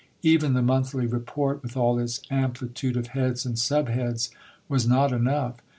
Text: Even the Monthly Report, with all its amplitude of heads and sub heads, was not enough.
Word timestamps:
Even 0.23 0.53
the 0.55 0.63
Monthly 0.63 1.05
Report, 1.05 1.61
with 1.61 1.77
all 1.77 1.99
its 1.99 2.21
amplitude 2.31 2.97
of 2.97 3.09
heads 3.09 3.45
and 3.45 3.59
sub 3.59 3.87
heads, 3.87 4.31
was 4.67 4.87
not 4.87 5.13
enough. 5.13 5.57